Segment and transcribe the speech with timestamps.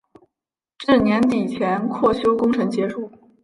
[0.79, 3.11] 至年底前扩修工程结束。